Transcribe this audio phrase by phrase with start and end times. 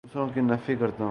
[0.03, 0.99] دوسروں کے نفی کرتا ہوں